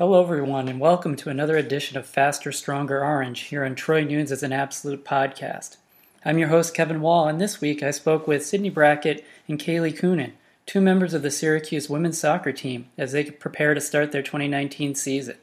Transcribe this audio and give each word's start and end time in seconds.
Hello, 0.00 0.22
everyone, 0.22 0.66
and 0.66 0.80
welcome 0.80 1.14
to 1.16 1.28
another 1.28 1.58
edition 1.58 1.98
of 1.98 2.06
Faster, 2.06 2.52
Stronger 2.52 3.04
Orange 3.04 3.40
here 3.40 3.66
on 3.66 3.74
Troy 3.74 4.02
Nunes 4.02 4.32
as 4.32 4.42
an 4.42 4.50
Absolute 4.50 5.04
podcast. 5.04 5.76
I'm 6.24 6.38
your 6.38 6.48
host, 6.48 6.72
Kevin 6.72 7.02
Wall, 7.02 7.28
and 7.28 7.38
this 7.38 7.60
week 7.60 7.82
I 7.82 7.90
spoke 7.90 8.26
with 8.26 8.46
Sydney 8.46 8.70
Brackett 8.70 9.22
and 9.46 9.60
Kaylee 9.60 9.94
Coonan, 9.94 10.32
two 10.64 10.80
members 10.80 11.12
of 11.12 11.20
the 11.20 11.30
Syracuse 11.30 11.90
women's 11.90 12.18
soccer 12.18 12.50
team, 12.50 12.86
as 12.96 13.12
they 13.12 13.24
prepare 13.24 13.74
to 13.74 13.80
start 13.82 14.10
their 14.10 14.22
2019 14.22 14.94
season. 14.94 15.36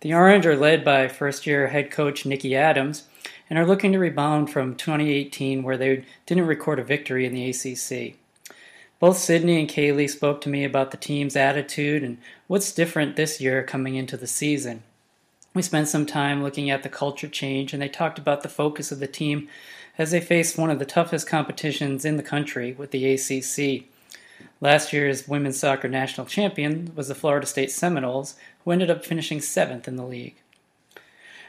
The 0.00 0.14
Orange 0.14 0.46
are 0.46 0.56
led 0.56 0.84
by 0.84 1.08
first 1.08 1.44
year 1.44 1.66
head 1.66 1.90
coach 1.90 2.24
Nicky 2.24 2.54
Adams 2.54 3.08
and 3.50 3.58
are 3.58 3.66
looking 3.66 3.90
to 3.90 3.98
rebound 3.98 4.48
from 4.48 4.76
2018, 4.76 5.64
where 5.64 5.76
they 5.76 6.04
didn't 6.24 6.46
record 6.46 6.78
a 6.78 6.84
victory 6.84 7.26
in 7.26 7.34
the 7.34 7.50
ACC. 7.50 8.16
Both 8.98 9.18
Sydney 9.18 9.60
and 9.60 9.68
Kaylee 9.68 10.08
spoke 10.08 10.40
to 10.40 10.48
me 10.48 10.64
about 10.64 10.90
the 10.90 10.96
team's 10.96 11.36
attitude 11.36 12.02
and 12.02 12.16
what's 12.46 12.72
different 12.72 13.16
this 13.16 13.40
year 13.42 13.62
coming 13.62 13.94
into 13.94 14.16
the 14.16 14.26
season. 14.26 14.82
We 15.52 15.60
spent 15.60 15.88
some 15.88 16.06
time 16.06 16.42
looking 16.42 16.70
at 16.70 16.82
the 16.82 16.88
culture 16.88 17.28
change, 17.28 17.72
and 17.72 17.82
they 17.82 17.88
talked 17.88 18.18
about 18.18 18.42
the 18.42 18.48
focus 18.48 18.90
of 18.92 18.98
the 18.98 19.06
team 19.06 19.48
as 19.98 20.10
they 20.10 20.20
faced 20.20 20.56
one 20.56 20.70
of 20.70 20.78
the 20.78 20.86
toughest 20.86 21.26
competitions 21.26 22.04
in 22.04 22.16
the 22.16 22.22
country 22.22 22.72
with 22.72 22.90
the 22.90 23.12
ACC. 23.12 23.84
Last 24.60 24.92
year's 24.92 25.28
women's 25.28 25.58
soccer 25.58 25.88
national 25.88 26.26
champion 26.26 26.92
was 26.94 27.08
the 27.08 27.14
Florida 27.14 27.46
State 27.46 27.70
Seminoles, 27.70 28.36
who 28.64 28.70
ended 28.70 28.90
up 28.90 29.04
finishing 29.04 29.40
seventh 29.40 29.86
in 29.86 29.96
the 29.96 30.04
league. 30.04 30.36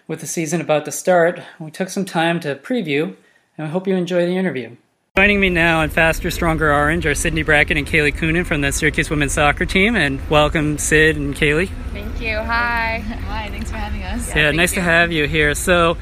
With 0.05 0.19
the 0.19 0.27
season 0.27 0.59
about 0.59 0.85
to 0.85 0.91
start, 0.91 1.41
we 1.59 1.71
took 1.71 1.89
some 1.89 2.05
time 2.05 2.41
to 2.41 2.55
preview, 2.55 3.15
and 3.57 3.67
I 3.67 3.69
hope 3.69 3.87
you 3.87 3.95
enjoy 3.95 4.25
the 4.25 4.37
interview. 4.37 4.75
Joining 5.17 5.39
me 5.39 5.49
now 5.49 5.79
on 5.79 5.89
Faster, 5.89 6.29
Stronger 6.29 6.71
Orange 6.71 7.07
are 7.07 7.15
Sydney 7.15 7.41
Brackett 7.41 7.75
and 7.75 7.87
Kaylee 7.87 8.13
Coonan 8.13 8.45
from 8.45 8.61
the 8.61 8.71
Syracuse 8.71 9.09
women's 9.09 9.33
soccer 9.33 9.65
team. 9.65 9.95
And 9.95 10.21
welcome, 10.29 10.77
Sid 10.77 11.17
and 11.17 11.33
Kaylee. 11.33 11.69
Thank 11.91 12.21
you. 12.21 12.35
Hi. 12.37 12.99
Hi, 12.99 13.49
thanks 13.49 13.71
for 13.71 13.77
having 13.77 14.03
us. 14.03 14.29
Yeah, 14.29 14.37
yeah 14.37 14.51
nice 14.51 14.73
you. 14.73 14.75
to 14.75 14.81
have 14.83 15.11
you 15.11 15.25
here. 15.25 15.55
So, 15.55 15.97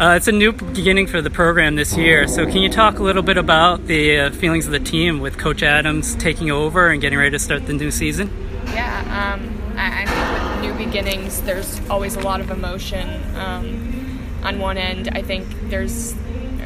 uh, 0.00 0.14
it's 0.16 0.28
a 0.28 0.32
new 0.32 0.52
beginning 0.52 1.08
for 1.08 1.20
the 1.20 1.28
program 1.28 1.74
this 1.74 1.94
year. 1.94 2.26
So, 2.26 2.46
can 2.46 2.62
you 2.62 2.70
talk 2.70 2.98
a 2.98 3.02
little 3.02 3.22
bit 3.22 3.36
about 3.36 3.86
the 3.86 4.18
uh, 4.18 4.30
feelings 4.30 4.64
of 4.64 4.72
the 4.72 4.80
team 4.80 5.20
with 5.20 5.36
Coach 5.36 5.62
Adams 5.62 6.14
taking 6.14 6.50
over 6.50 6.88
and 6.88 7.02
getting 7.02 7.18
ready 7.18 7.32
to 7.32 7.38
start 7.38 7.66
the 7.66 7.74
new 7.74 7.90
season? 7.90 8.30
Yeah, 8.68 9.34
um, 9.34 9.76
I, 9.76 10.04
I, 10.04 10.06
think 10.06 10.72
with 10.72 10.78
new 10.78 10.86
beginnings, 10.86 11.42
there's 11.42 11.86
always 11.90 12.16
a 12.16 12.20
lot 12.20 12.40
of 12.40 12.50
emotion. 12.50 13.36
Um, 13.36 14.40
on 14.42 14.58
one 14.58 14.78
end, 14.78 15.10
I 15.12 15.20
think 15.20 15.46
there's, 15.68 16.14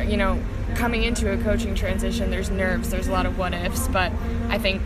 you 0.07 0.17
know, 0.17 0.41
coming 0.79 1.03
into 1.03 1.33
a 1.33 1.37
coaching 1.43 1.75
transition, 1.75 2.31
there's 2.31 2.51
nerves, 2.51 2.89
there's 2.91 3.09
a 3.09 3.13
lot 3.13 3.27
of 3.27 3.37
what 3.37 3.53
ifs, 3.53 3.89
but 3.89 4.13
I 4.49 4.59
think 4.59 4.81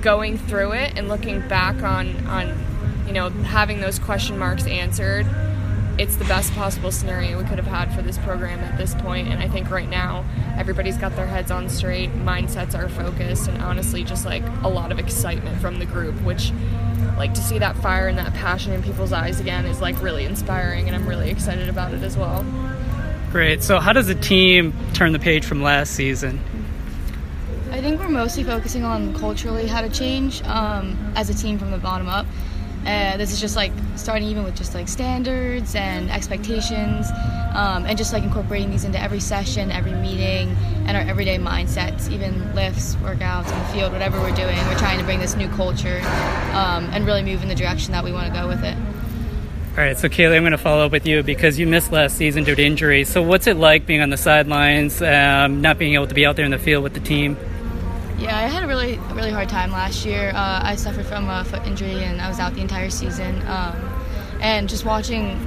going 0.00 0.38
through 0.38 0.72
it 0.72 0.96
and 0.96 1.08
looking 1.08 1.46
back 1.46 1.82
on 1.82 2.26
on 2.26 2.48
you 3.06 3.12
know 3.12 3.28
having 3.28 3.80
those 3.80 3.98
question 3.98 4.38
marks 4.38 4.66
answered 4.66 5.26
it's 5.98 6.16
the 6.16 6.24
best 6.26 6.52
possible 6.52 6.92
scenario 6.92 7.38
we 7.38 7.44
could 7.44 7.58
have 7.58 7.66
had 7.66 7.92
for 7.94 8.02
this 8.02 8.18
program 8.18 8.60
at 8.60 8.76
this 8.78 8.94
point. 8.96 9.26
and 9.26 9.42
i 9.42 9.48
think 9.48 9.68
right 9.70 9.88
now 9.88 10.24
everybody's 10.56 10.96
got 10.98 11.16
their 11.16 11.26
heads 11.26 11.50
on 11.50 11.68
straight 11.68 12.12
mindsets 12.12 12.78
are 12.78 12.88
focused 12.88 13.48
and 13.48 13.60
honestly 13.62 14.04
just 14.04 14.24
like 14.24 14.44
a 14.62 14.68
lot 14.68 14.92
of 14.92 14.98
excitement 14.98 15.58
from 15.60 15.78
the 15.78 15.86
group 15.86 16.14
which 16.22 16.52
like 17.16 17.32
to 17.34 17.40
see 17.40 17.58
that 17.58 17.74
fire 17.78 18.06
and 18.06 18.18
that 18.18 18.32
passion 18.34 18.72
in 18.72 18.82
people's 18.82 19.12
eyes 19.12 19.40
again 19.40 19.64
is 19.64 19.80
like 19.80 20.00
really 20.00 20.24
inspiring 20.24 20.86
and 20.86 20.94
i'm 20.94 21.08
really 21.08 21.30
excited 21.30 21.68
about 21.68 21.92
it 21.92 22.02
as 22.02 22.16
well 22.16 22.44
Great. 23.36 23.62
So, 23.62 23.80
how 23.80 23.92
does 23.92 24.06
the 24.06 24.14
team 24.14 24.72
turn 24.94 25.12
the 25.12 25.18
page 25.18 25.44
from 25.44 25.62
last 25.62 25.92
season? 25.92 26.40
I 27.70 27.82
think 27.82 28.00
we're 28.00 28.08
mostly 28.08 28.44
focusing 28.44 28.82
on 28.82 29.12
culturally 29.12 29.66
how 29.66 29.82
to 29.82 29.90
change 29.90 30.42
um, 30.44 31.12
as 31.14 31.28
a 31.28 31.34
team 31.34 31.58
from 31.58 31.70
the 31.70 31.76
bottom 31.76 32.08
up. 32.08 32.24
Uh, 32.86 33.18
this 33.18 33.32
is 33.32 33.38
just 33.38 33.54
like 33.54 33.72
starting 33.94 34.26
even 34.26 34.42
with 34.42 34.56
just 34.56 34.72
like 34.72 34.88
standards 34.88 35.74
and 35.74 36.10
expectations, 36.10 37.10
um, 37.54 37.84
and 37.84 37.98
just 37.98 38.14
like 38.14 38.22
incorporating 38.22 38.70
these 38.70 38.84
into 38.84 38.98
every 38.98 39.20
session, 39.20 39.70
every 39.70 39.92
meeting, 39.92 40.56
and 40.86 40.96
our 40.96 41.02
everyday 41.02 41.36
mindsets, 41.36 42.10
even 42.10 42.54
lifts, 42.54 42.94
workouts 43.02 43.52
in 43.52 43.58
the 43.58 43.66
field, 43.66 43.92
whatever 43.92 44.18
we're 44.18 44.34
doing. 44.34 44.56
We're 44.66 44.78
trying 44.78 44.98
to 44.98 45.04
bring 45.04 45.20
this 45.20 45.36
new 45.36 45.50
culture 45.50 46.00
um, 46.52 46.88
and 46.94 47.04
really 47.04 47.22
move 47.22 47.42
in 47.42 47.50
the 47.50 47.54
direction 47.54 47.92
that 47.92 48.02
we 48.02 48.12
want 48.12 48.32
to 48.32 48.40
go 48.40 48.48
with 48.48 48.64
it. 48.64 48.78
All 49.76 49.82
right, 49.84 49.98
so 49.98 50.08
Kaylee, 50.08 50.36
I'm 50.36 50.42
going 50.42 50.52
to 50.52 50.58
follow 50.58 50.86
up 50.86 50.92
with 50.92 51.06
you 51.06 51.22
because 51.22 51.58
you 51.58 51.66
missed 51.66 51.92
last 51.92 52.16
season 52.16 52.44
due 52.44 52.54
to 52.54 52.64
injury. 52.64 53.04
So, 53.04 53.20
what's 53.22 53.46
it 53.46 53.58
like 53.58 53.84
being 53.84 54.00
on 54.00 54.08
the 54.08 54.16
sidelines, 54.16 55.02
um, 55.02 55.60
not 55.60 55.76
being 55.76 55.92
able 55.92 56.06
to 56.06 56.14
be 56.14 56.24
out 56.24 56.36
there 56.36 56.46
in 56.46 56.50
the 56.50 56.58
field 56.58 56.82
with 56.82 56.94
the 56.94 57.00
team? 57.00 57.36
Yeah, 58.18 58.34
I 58.34 58.48
had 58.48 58.64
a 58.64 58.66
really, 58.66 58.96
really 59.12 59.30
hard 59.30 59.50
time 59.50 59.72
last 59.72 60.06
year. 60.06 60.30
Uh, 60.30 60.60
I 60.62 60.76
suffered 60.76 61.04
from 61.04 61.28
a 61.28 61.44
foot 61.44 61.66
injury 61.66 62.04
and 62.04 62.22
I 62.22 62.28
was 62.28 62.40
out 62.40 62.54
the 62.54 62.62
entire 62.62 62.88
season. 62.88 63.46
Um, 63.46 63.76
and 64.40 64.66
just 64.66 64.86
watching 64.86 65.46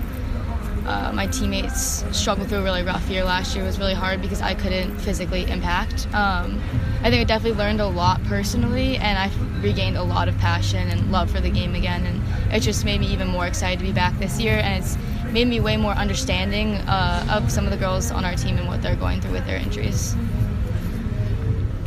uh, 0.90 1.12
my 1.14 1.28
teammates 1.28 2.04
struggled 2.18 2.50
through 2.50 2.60
a 2.60 2.64
really 2.64 2.82
rough 2.82 3.08
year 3.10 3.24
last 3.24 3.56
year 3.56 3.64
It 3.64 3.68
was 3.68 3.78
really 3.78 3.94
hard 3.94 4.22
because 4.22 4.42
I 4.42 4.56
couldn't 4.56 4.98
physically 5.00 5.44
impact. 5.50 6.08
Um, 6.14 6.60
I 7.02 7.10
think 7.10 7.22
I 7.22 7.24
definitely 7.24 7.60
learned 7.60 7.80
a 7.80 7.88
lot 7.88 8.24
personally, 8.24 8.98
and 8.98 9.18
I 9.18 9.30
regained 9.62 9.98
a 9.98 10.04
lot 10.04 10.28
of 10.28 10.38
passion 10.40 10.90
and 10.90 11.12
love 11.12 11.30
for 11.30 11.40
the 11.40 11.50
game 11.52 11.76
again. 11.76 12.06
And 12.06 12.54
it 12.54 12.62
just 12.62 12.86
made 12.86 13.00
me 13.02 13.08
even 13.08 13.28
more 13.28 13.46
excited 13.46 13.80
to 13.80 13.86
be 13.86 13.92
back 13.92 14.18
this 14.18 14.40
year, 14.40 14.54
and 14.56 14.84
it's 14.84 14.98
made 15.32 15.48
me 15.48 15.60
way 15.60 15.78
more 15.78 15.94
understanding 15.94 16.76
uh, 16.76 17.26
of 17.30 17.52
some 17.52 17.66
of 17.66 17.72
the 17.72 17.78
girls 17.78 18.10
on 18.10 18.26
our 18.26 18.36
team 18.36 18.58
and 18.58 18.68
what 18.68 18.82
they're 18.82 18.96
going 18.96 19.22
through 19.22 19.34
with 19.34 19.46
their 19.46 19.58
injuries. 19.58 20.16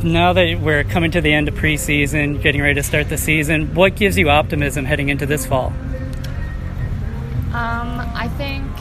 Now 0.01 0.33
that 0.33 0.59
we're 0.61 0.85
coming 0.85 1.11
to 1.11 1.21
the 1.21 1.33
end 1.33 1.49
of 1.49 1.55
preseason, 1.55 2.41
getting 2.41 2.61
ready 2.61 2.75
to 2.75 2.83
start 2.83 3.09
the 3.09 3.17
season, 3.17 3.75
what 3.75 3.95
gives 3.95 4.17
you 4.17 4.29
optimism 4.29 4.85
heading 4.85 5.09
into 5.09 5.25
this 5.25 5.45
fall? 5.45 5.73
Um, 7.53 7.99
I 8.15 8.29
think 8.29 8.65
you 8.65 8.72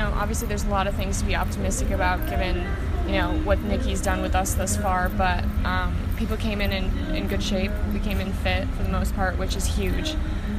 know, 0.00 0.12
obviously 0.14 0.48
there's 0.48 0.64
a 0.64 0.68
lot 0.68 0.86
of 0.86 0.94
things 0.94 1.18
to 1.20 1.24
be 1.24 1.36
optimistic 1.36 1.90
about 1.90 2.28
given, 2.28 2.66
you 3.06 3.12
know, 3.12 3.32
what 3.44 3.58
Nicky's 3.60 4.00
done 4.00 4.22
with 4.22 4.34
us 4.34 4.54
thus 4.54 4.76
far. 4.76 5.08
But 5.10 5.44
um, 5.64 5.96
people 6.16 6.36
came 6.36 6.60
in, 6.60 6.72
in 6.72 6.84
in 7.14 7.28
good 7.28 7.42
shape. 7.42 7.70
We 7.92 8.00
came 8.00 8.20
in 8.20 8.32
fit 8.32 8.68
for 8.76 8.82
the 8.82 8.88
most 8.88 9.14
part, 9.14 9.38
which 9.38 9.56
is 9.56 9.66
huge. 9.66 10.14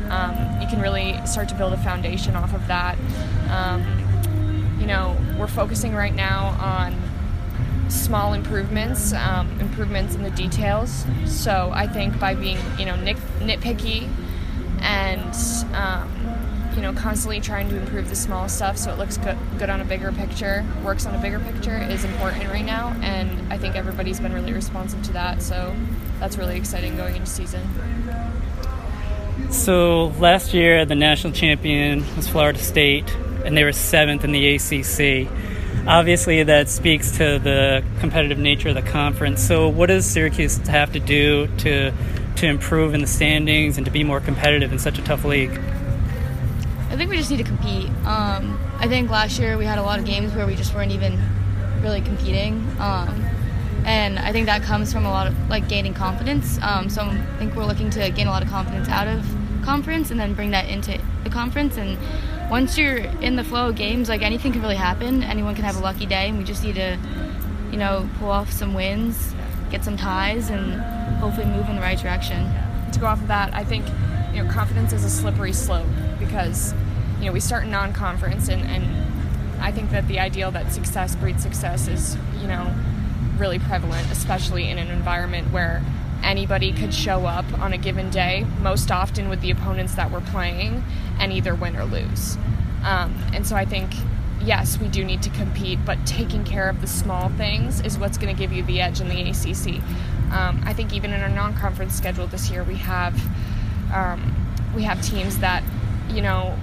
Um, 0.09 0.35
you 0.61 0.67
can 0.67 0.81
really 0.81 1.19
start 1.25 1.47
to 1.49 1.55
build 1.55 1.73
a 1.73 1.77
foundation 1.77 2.35
off 2.35 2.53
of 2.53 2.67
that. 2.67 2.97
Um, 3.49 3.81
you 4.79 4.87
know, 4.87 5.15
we're 5.37 5.47
focusing 5.47 5.93
right 5.93 6.13
now 6.13 6.57
on 6.59 6.95
small 7.89 8.33
improvements, 8.33 9.13
um, 9.13 9.59
improvements 9.59 10.15
in 10.15 10.23
the 10.23 10.31
details. 10.31 11.05
So 11.25 11.71
I 11.73 11.87
think 11.87 12.19
by 12.19 12.35
being, 12.35 12.57
you 12.77 12.85
know, 12.85 12.95
nit- 12.95 13.17
nitpicky 13.39 14.09
and 14.81 15.35
um, 15.75 16.09
you 16.75 16.81
know, 16.81 16.93
constantly 16.93 17.39
trying 17.39 17.69
to 17.69 17.77
improve 17.77 18.09
the 18.09 18.15
small 18.15 18.47
stuff 18.47 18.77
so 18.77 18.91
it 18.91 18.97
looks 18.97 19.17
good, 19.17 19.37
good 19.57 19.69
on 19.69 19.81
a 19.81 19.85
bigger 19.85 20.11
picture, 20.11 20.65
works 20.83 21.05
on 21.05 21.13
a 21.15 21.17
bigger 21.19 21.39
picture 21.39 21.77
is 21.77 22.03
important 22.03 22.47
right 22.49 22.65
now. 22.65 22.95
And 23.01 23.51
I 23.51 23.57
think 23.57 23.75
everybody's 23.75 24.19
been 24.19 24.33
really 24.33 24.53
responsive 24.53 25.03
to 25.03 25.13
that. 25.13 25.41
So 25.41 25.75
that's 26.19 26.37
really 26.37 26.57
exciting 26.57 26.95
going 26.95 27.15
into 27.15 27.27
season. 27.27 27.67
So 29.49 30.07
last 30.19 30.53
year, 30.53 30.85
the 30.85 30.95
national 30.95 31.33
champion 31.33 32.05
was 32.15 32.27
Florida 32.27 32.59
State, 32.59 33.13
and 33.43 33.57
they 33.57 33.63
were 33.63 33.73
seventh 33.73 34.23
in 34.23 34.31
the 34.31 34.55
ACC. 34.55 35.29
Obviously, 35.87 36.43
that 36.43 36.69
speaks 36.69 37.11
to 37.17 37.39
the 37.39 37.83
competitive 37.99 38.37
nature 38.37 38.69
of 38.69 38.75
the 38.75 38.81
conference. 38.81 39.43
So, 39.43 39.67
what 39.67 39.87
does 39.87 40.05
Syracuse 40.05 40.57
have 40.67 40.93
to 40.93 40.99
do 40.99 41.47
to 41.59 41.91
to 42.37 42.47
improve 42.47 42.93
in 42.93 43.01
the 43.01 43.07
standings 43.07 43.77
and 43.77 43.85
to 43.85 43.91
be 43.91 44.03
more 44.03 44.19
competitive 44.19 44.71
in 44.71 44.79
such 44.79 44.97
a 44.99 45.01
tough 45.01 45.25
league? 45.25 45.59
I 46.91 46.97
think 46.97 47.09
we 47.09 47.15
just 47.15 47.31
need 47.31 47.37
to 47.37 47.43
compete. 47.43 47.87
Um, 48.05 48.59
I 48.77 48.87
think 48.87 49.09
last 49.09 49.39
year 49.39 49.57
we 49.57 49.63
had 49.63 49.77
a 49.77 49.81
lot 49.81 49.97
of 49.97 50.03
games 50.03 50.33
where 50.33 50.45
we 50.45 50.55
just 50.55 50.75
weren't 50.75 50.91
even 50.91 51.17
really 51.81 52.01
competing. 52.01 52.55
Um, 52.79 53.25
and 53.85 54.19
I 54.19 54.33
think 54.33 54.45
that 54.47 54.61
comes 54.61 54.91
from 54.91 55.05
a 55.05 55.09
lot 55.09 55.25
of 55.25 55.49
like 55.49 55.69
gaining 55.69 55.93
confidence. 55.93 56.59
Um, 56.61 56.89
so 56.89 57.03
I 57.03 57.35
think 57.39 57.55
we're 57.55 57.65
looking 57.65 57.89
to 57.91 58.09
gain 58.11 58.27
a 58.27 58.29
lot 58.29 58.43
of 58.43 58.49
confidence 58.49 58.89
out 58.89 59.07
of 59.07 59.25
conference 59.63 60.11
and 60.11 60.19
then 60.19 60.33
bring 60.33 60.51
that 60.51 60.67
into 60.67 60.99
the 61.23 61.29
conference. 61.29 61.77
And 61.77 61.97
once 62.49 62.77
you're 62.77 62.97
in 62.97 63.37
the 63.37 63.43
flow 63.45 63.69
of 63.69 63.75
games, 63.75 64.09
like 64.09 64.21
anything 64.21 64.51
can 64.51 64.61
really 64.61 64.75
happen. 64.75 65.23
Anyone 65.23 65.55
can 65.55 65.63
have 65.63 65.77
a 65.77 65.79
lucky 65.79 66.05
day, 66.05 66.27
and 66.27 66.37
we 66.37 66.43
just 66.43 66.61
need 66.61 66.75
to, 66.75 66.99
you 67.71 67.77
know, 67.77 68.09
pull 68.19 68.29
off 68.29 68.51
some 68.51 68.73
wins, 68.73 69.33
get 69.69 69.85
some 69.85 69.95
ties, 69.95 70.49
and 70.49 70.73
hopefully 71.21 71.45
move 71.45 71.69
in 71.69 71.77
the 71.77 71.81
right 71.81 71.97
direction. 71.97 72.51
To 72.91 72.99
go 72.99 73.05
off 73.05 73.21
of 73.21 73.29
that, 73.29 73.55
I 73.55 73.63
think 73.63 73.85
you 74.33 74.43
know 74.43 74.51
confidence 74.51 74.93
is 74.93 75.03
a 75.03 75.09
slippery 75.09 75.53
slope 75.53 75.87
because 76.19 76.73
you 77.19 77.25
know 77.25 77.31
we 77.31 77.39
start 77.39 77.63
in 77.63 77.71
non-conference 77.71 78.47
and, 78.49 78.61
and 78.63 79.61
I 79.61 79.71
think 79.71 79.91
that 79.91 80.07
the 80.07 80.19
ideal 80.19 80.51
that 80.51 80.71
success 80.71 81.15
breeds 81.15 81.43
success 81.43 81.87
is 81.87 82.17
you 82.41 82.47
know 82.47 82.73
really 83.41 83.59
prevalent, 83.59 84.09
especially 84.11 84.69
in 84.69 84.77
an 84.77 84.89
environment 84.89 85.51
where 85.51 85.83
anybody 86.23 86.71
could 86.71 86.93
show 86.93 87.25
up 87.25 87.45
on 87.59 87.73
a 87.73 87.77
given 87.77 88.09
day, 88.11 88.45
most 88.61 88.91
often 88.91 89.29
with 89.29 89.41
the 89.41 89.49
opponents 89.49 89.95
that 89.95 90.11
we're 90.11 90.21
playing, 90.21 90.83
and 91.19 91.33
either 91.33 91.55
win 91.55 91.75
or 91.75 91.83
lose. 91.85 92.37
Um, 92.83 93.15
and 93.33 93.45
so 93.45 93.55
I 93.55 93.65
think, 93.65 93.91
yes, 94.43 94.79
we 94.79 94.87
do 94.87 95.03
need 95.03 95.23
to 95.23 95.29
compete, 95.31 95.79
but 95.85 95.97
taking 96.05 96.43
care 96.43 96.69
of 96.69 96.81
the 96.81 96.87
small 96.87 97.29
things 97.29 97.81
is 97.81 97.97
what's 97.97 98.17
going 98.17 98.33
to 98.33 98.39
give 98.39 98.53
you 98.53 98.63
the 98.63 98.79
edge 98.79 99.01
in 99.01 99.09
the 99.09 99.21
ACC. 99.21 99.81
Um, 100.31 100.61
I 100.63 100.73
think 100.73 100.93
even 100.93 101.11
in 101.11 101.21
our 101.21 101.29
non-conference 101.29 101.95
schedule 101.95 102.27
this 102.27 102.49
year, 102.51 102.63
we 102.63 102.75
have 102.75 103.19
um, 103.91 104.35
we 104.75 104.83
have 104.83 105.01
teams 105.01 105.39
that 105.39 105.63
you 106.13 106.21
know, 106.21 106.57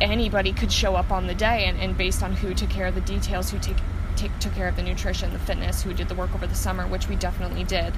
anybody 0.00 0.52
could 0.52 0.72
show 0.72 0.94
up 0.94 1.10
on 1.10 1.26
the 1.26 1.34
day, 1.34 1.66
and, 1.66 1.78
and 1.78 1.96
based 1.96 2.22
on 2.22 2.32
who 2.32 2.54
took 2.54 2.70
care 2.70 2.86
of 2.86 2.94
the 2.94 3.00
details, 3.00 3.50
who 3.50 3.58
take, 3.58 3.76
take, 4.16 4.36
took 4.38 4.54
care 4.54 4.68
of 4.68 4.76
the 4.76 4.82
nutrition, 4.82 5.32
the 5.32 5.38
fitness, 5.38 5.82
who 5.82 5.92
did 5.92 6.08
the 6.08 6.14
work 6.14 6.34
over 6.34 6.46
the 6.46 6.54
summer, 6.54 6.86
which 6.86 7.08
we 7.08 7.16
definitely 7.16 7.64
did. 7.64 7.92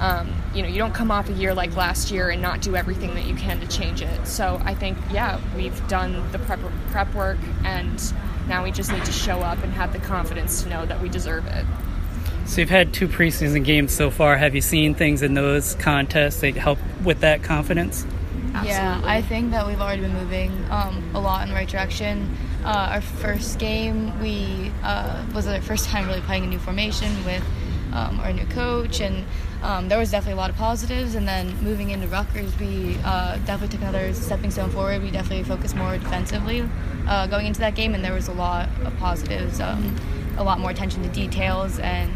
Um, 0.00 0.32
you 0.54 0.62
know, 0.62 0.68
you 0.68 0.78
don't 0.78 0.94
come 0.94 1.10
off 1.10 1.28
a 1.28 1.32
year 1.32 1.54
like 1.54 1.76
last 1.76 2.10
year 2.10 2.28
and 2.28 2.42
not 2.42 2.60
do 2.60 2.74
everything 2.74 3.14
that 3.14 3.26
you 3.26 3.36
can 3.36 3.60
to 3.60 3.68
change 3.68 4.02
it. 4.02 4.26
So 4.26 4.60
I 4.64 4.74
think, 4.74 4.98
yeah, 5.12 5.40
we've 5.56 5.86
done 5.86 6.30
the 6.32 6.40
prep, 6.40 6.58
prep 6.88 7.14
work, 7.14 7.38
and 7.64 8.02
now 8.48 8.64
we 8.64 8.72
just 8.72 8.90
need 8.90 9.04
to 9.04 9.12
show 9.12 9.38
up 9.40 9.62
and 9.62 9.72
have 9.72 9.92
the 9.92 10.00
confidence 10.00 10.62
to 10.64 10.68
know 10.68 10.84
that 10.86 11.00
we 11.00 11.08
deserve 11.08 11.46
it. 11.46 11.64
So 12.46 12.60
you've 12.60 12.70
had 12.70 12.92
two 12.92 13.08
preseason 13.08 13.64
games 13.64 13.92
so 13.92 14.10
far. 14.10 14.36
Have 14.36 14.54
you 14.54 14.60
seen 14.60 14.94
things 14.94 15.22
in 15.22 15.34
those 15.34 15.76
contests 15.76 16.40
that 16.40 16.56
help 16.56 16.78
with 17.04 17.20
that 17.20 17.42
confidence? 17.42 18.06
Absolutely. 18.54 18.70
Yeah, 18.70 19.00
I 19.04 19.20
think 19.20 19.50
that 19.50 19.66
we've 19.66 19.80
already 19.80 20.02
been 20.02 20.14
moving 20.14 20.52
um, 20.70 21.10
a 21.14 21.20
lot 21.20 21.42
in 21.42 21.48
the 21.48 21.54
right 21.54 21.68
direction. 21.68 22.36
Uh, 22.64 22.88
our 22.92 23.00
first 23.00 23.58
game, 23.58 24.18
we 24.20 24.70
uh, 24.82 25.24
was 25.34 25.46
our 25.46 25.60
first 25.60 25.86
time 25.86 26.06
really 26.06 26.20
playing 26.20 26.44
a 26.44 26.46
new 26.46 26.58
formation 26.58 27.24
with 27.24 27.42
um, 27.92 28.20
our 28.20 28.32
new 28.32 28.46
coach, 28.46 29.00
and 29.00 29.24
um, 29.62 29.88
there 29.88 29.98
was 29.98 30.10
definitely 30.10 30.34
a 30.34 30.40
lot 30.40 30.50
of 30.50 30.56
positives. 30.56 31.14
And 31.14 31.26
then 31.26 31.54
moving 31.62 31.90
into 31.90 32.06
Rutgers, 32.06 32.56
we 32.58 32.96
uh, 33.04 33.36
definitely 33.38 33.68
took 33.68 33.80
another 33.80 34.14
stepping 34.14 34.50
stone 34.50 34.70
forward. 34.70 35.02
We 35.02 35.10
definitely 35.10 35.44
focused 35.44 35.74
more 35.74 35.98
defensively 35.98 36.68
uh, 37.08 37.26
going 37.26 37.46
into 37.46 37.60
that 37.60 37.74
game, 37.74 37.94
and 37.94 38.04
there 38.04 38.14
was 38.14 38.28
a 38.28 38.32
lot 38.32 38.68
of 38.84 38.96
positives, 38.98 39.60
um, 39.60 39.96
a 40.36 40.44
lot 40.44 40.60
more 40.60 40.70
attention 40.70 41.02
to 41.02 41.08
details, 41.08 41.78
and 41.80 42.10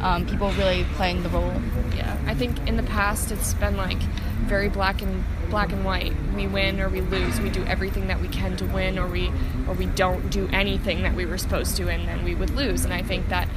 um, 0.00 0.26
people 0.26 0.50
really 0.52 0.84
playing 0.94 1.22
the 1.22 1.28
role. 1.28 1.52
Yeah, 1.94 2.18
I 2.26 2.34
think 2.34 2.66
in 2.66 2.76
the 2.76 2.82
past 2.82 3.30
it's 3.30 3.54
been 3.54 3.76
like 3.76 4.00
very 4.42 4.68
black 4.68 5.02
and 5.02 5.24
black 5.50 5.72
and 5.72 5.84
white. 5.84 6.12
We 6.34 6.46
win 6.46 6.80
or 6.80 6.88
we 6.88 7.00
lose. 7.00 7.40
We 7.40 7.50
do 7.50 7.64
everything 7.64 8.06
that 8.08 8.20
we 8.20 8.28
can 8.28 8.56
to 8.56 8.64
win, 8.66 8.98
or 8.98 9.06
we 9.06 9.30
or 9.68 9.74
we 9.74 9.86
don't 9.86 10.30
do 10.30 10.48
anything 10.52 11.02
that 11.02 11.14
we 11.14 11.26
were 11.26 11.38
supposed 11.38 11.76
to, 11.76 11.88
and 11.88 12.08
then 12.08 12.24
we 12.24 12.34
would 12.34 12.50
lose. 12.50 12.84
And 12.84 12.92
I 12.92 13.02
think 13.02 13.28
that 13.28 13.48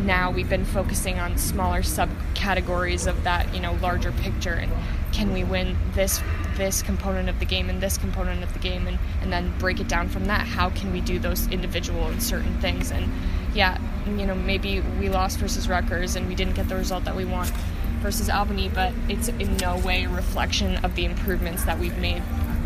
now 0.00 0.30
we've 0.30 0.48
been 0.48 0.64
focusing 0.64 1.18
on 1.18 1.36
smaller 1.38 1.82
subcategories 1.82 3.06
of 3.06 3.24
that, 3.24 3.52
you 3.54 3.60
know, 3.60 3.74
larger 3.74 4.12
picture, 4.12 4.54
and 4.54 4.72
can 5.12 5.32
we 5.32 5.44
win 5.44 5.76
this 5.94 6.20
this 6.56 6.82
component 6.82 7.28
of 7.28 7.38
the 7.38 7.46
game 7.46 7.70
and 7.70 7.80
this 7.80 7.96
component 7.98 8.42
of 8.42 8.52
the 8.52 8.58
game, 8.58 8.86
and 8.86 8.98
and 9.22 9.32
then 9.32 9.52
break 9.58 9.80
it 9.80 9.88
down 9.88 10.08
from 10.08 10.26
that. 10.26 10.46
How 10.46 10.70
can 10.70 10.92
we 10.92 11.00
do 11.00 11.18
those 11.18 11.48
individual 11.48 12.06
and 12.06 12.22
certain 12.22 12.58
things? 12.60 12.90
And 12.90 13.10
yeah, 13.54 13.80
you 14.06 14.26
know, 14.26 14.34
maybe 14.34 14.80
we 15.00 15.08
lost 15.08 15.38
versus 15.38 15.68
Rutgers 15.68 16.16
and 16.16 16.28
we 16.28 16.34
didn't 16.34 16.54
get 16.54 16.68
the 16.68 16.76
result 16.76 17.04
that 17.04 17.16
we 17.16 17.24
want 17.24 17.52
versus 18.00 18.28
Albany, 18.28 18.68
but 18.68 18.92
it's 19.08 19.28
in 19.28 19.56
no 19.58 19.78
way 19.78 20.04
a 20.04 20.08
reflection 20.08 20.76
of 20.84 20.94
the 20.94 21.04
improvements 21.04 21.64
that 21.64 21.78
we've 21.78 21.96
made 21.98 22.22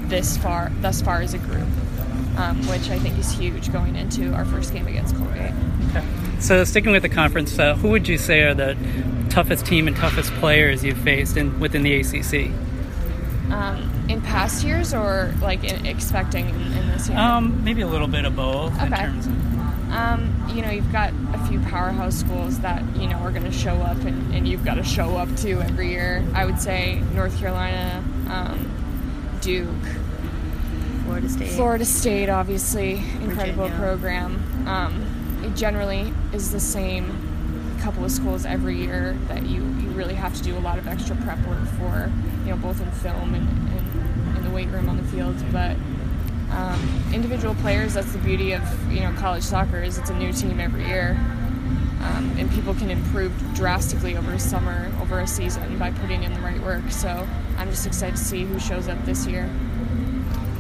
this 0.09 0.37
far, 0.37 0.71
thus 0.81 1.01
far 1.03 1.21
as 1.21 1.35
a 1.35 1.39
group, 1.39 1.67
um, 2.37 2.67
which 2.69 2.91
I 2.91 2.99
think 2.99 3.19
is 3.19 3.33
huge 3.33 3.73
going 3.73 3.97
into 3.97 4.33
our 4.33 4.45
first 4.45 4.73
game 4.73 4.87
against 4.87 5.17
Colgate. 5.17 5.53
Okay. 5.91 6.05
So 6.41 6.65
sticking 6.65 6.93
with 6.93 7.03
the 7.03 7.09
conference, 7.09 7.59
uh, 7.59 7.75
who 7.75 7.91
would 7.91 8.09
you 8.09 8.19
say 8.19 8.43
are 8.43 8.55
the 8.55 8.77
toughest 9.31 9.67
team 9.67 9.87
and 9.89 9.97
toughest 9.97 10.33
players 10.35 10.85
you've 10.85 10.99
faced 10.99 11.37
in, 11.37 11.59
within 11.61 11.83
the 11.83 11.95
ACC? 11.95 12.51
Um, 13.51 13.91
in 14.09 14.21
past 14.23 14.65
years, 14.65 14.95
or 14.95 15.33
like 15.41 15.65
in, 15.65 15.87
expecting 15.87 16.49
in, 16.49 16.73
in, 16.73 16.89
this 16.89 17.09
year? 17.09 17.19
Um, 17.19 17.63
maybe 17.65 17.83
a 17.83 17.87
little 17.87 18.09
bit 18.09 18.25
of 18.25 18.37
both. 18.37 18.73
Okay. 18.83 19.11
In 19.95 20.01
terms 20.01 20.21
of- 20.23 20.49
um, 20.49 20.57
you 20.57 20.63
know, 20.63 20.71
you've 20.71 20.93
got 20.93 21.13
a 21.33 21.39
few 21.47 21.61
powerhouse 21.61 22.17
schools 22.17 22.59
that, 22.61 22.83
you 22.97 23.09
know, 23.09 23.17
are 23.17 23.31
going 23.31 23.45
to 23.45 23.53
show 23.53 23.75
up 23.77 23.99
and, 24.05 24.35
and 24.35 24.47
you've 24.47 24.65
got 24.65 24.75
to 24.75 24.83
show 24.85 25.17
up 25.17 25.35
to 25.37 25.61
every 25.63 25.91
year. 25.91 26.25
I 26.35 26.45
would 26.45 26.61
say 26.61 27.01
North 27.15 27.39
Carolina, 27.39 28.03
um, 28.29 28.71
Duke, 29.41 29.69
Florida 31.05 31.29
State. 31.29 31.51
Florida 31.53 31.85
State, 31.85 32.29
obviously, 32.29 32.95
incredible 33.23 33.69
Virginia. 33.69 33.79
program. 33.79 34.69
Um, 34.69 35.43
it 35.45 35.55
generally 35.55 36.13
is 36.33 36.51
the 36.51 36.61
same 36.61 37.31
couple 37.81 38.05
of 38.05 38.11
schools 38.11 38.47
every 38.47 38.77
year 38.79 39.17
that 39.29 39.45
you, 39.45 39.63
you 39.63 39.89
really 39.91 40.15
have 40.15 40.35
to 40.35 40.43
do 40.43 40.57
a 40.57 40.61
lot 40.61 40.79
of 40.79 40.87
extra 40.89 41.15
prep 41.17 41.39
work 41.47 41.63
for, 41.79 42.11
you 42.45 42.51
know, 42.51 42.57
both 42.57 42.81
in 42.81 42.91
film 42.93 43.35
and, 43.35 43.47
and 43.77 44.37
in 44.39 44.45
the 44.45 44.51
weight 44.51 44.69
room 44.69 44.89
on 44.89 44.97
the 44.97 45.03
field. 45.05 45.37
But 45.53 45.77
um, 46.57 47.05
individual 47.13 47.55
players 47.57 47.95
that's 47.95 48.13
the 48.13 48.19
beauty 48.19 48.53
of 48.53 48.93
you 48.93 49.01
know 49.01 49.13
college 49.13 49.43
soccer 49.43 49.83
is 49.83 49.99
it's 49.99 50.11
a 50.11 50.15
new 50.15 50.33
team 50.33 50.61
every 50.61 50.87
year. 50.87 51.19
Um, 52.01 52.35
and 52.37 52.51
people 52.51 52.75
can 52.75 52.91
improve 52.91 53.33
drastically 53.55 54.15
over 54.15 54.33
a 54.33 54.39
summer 54.39 54.93
over 55.01 55.21
a 55.21 55.27
season 55.27 55.79
by 55.79 55.91
putting 55.91 56.23
in 56.23 56.35
the 56.35 56.41
right 56.41 56.61
work. 56.61 56.91
So 56.91 57.27
i'm 57.57 57.71
just 57.71 57.87
excited 57.87 58.17
to 58.17 58.23
see 58.23 58.45
who 58.45 58.59
shows 58.59 58.89
up 58.89 59.05
this 59.05 59.27
year. 59.27 59.49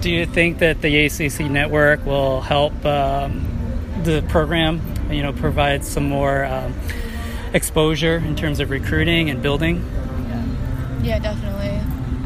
Do 0.00 0.11
you 0.11 0.26
think 0.26 0.58
that 0.58 0.81
the 0.81 1.06
acc 1.06 1.41
network 1.41 2.05
will 2.05 2.41
help 2.41 2.85
um, 2.85 3.46
the 4.02 4.23
program 4.29 4.81
you 5.11 5.23
know 5.23 5.32
provide 5.32 5.85
some 5.85 6.08
more 6.08 6.44
um, 6.44 6.75
exposure 7.52 8.17
in 8.17 8.37
terms 8.37 8.58
of 8.61 8.70
recruiting 8.70 9.31
and 9.31 9.43
building? 9.43 9.85
Yeah, 10.29 11.02
yeah 11.02 11.19
definitely 11.19 11.73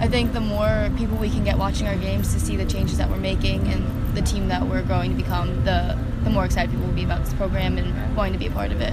I 0.01 0.07
think 0.07 0.33
the 0.33 0.41
more 0.41 0.91
people 0.97 1.17
we 1.17 1.29
can 1.29 1.43
get 1.43 1.59
watching 1.59 1.89
our 1.89 1.97
games 1.97 2.33
to 2.33 2.39
see 2.39 2.55
the 2.55 2.65
changes 2.65 2.99
that 2.99 3.11
we're 3.11 3.17
making 3.17 3.67
and 3.67 4.17
the 4.17 4.23
team 4.23 4.47
that 4.49 4.63
we're 4.63 4.83
growing 4.83 5.11
to 5.11 5.17
become, 5.17 5.65
the 5.65 5.99
the 6.23 6.31
more 6.31 6.45
excited 6.45 6.71
people 6.71 6.87
will 6.87 6.95
be 6.95 7.05
about 7.05 7.25
this 7.25 7.35
program 7.35 7.79
and 7.79 8.17
wanting 8.17 8.33
to 8.33 8.39
be 8.39 8.47
a 8.47 8.51
part 8.51 8.71
of 8.71 8.81
it. 8.81 8.93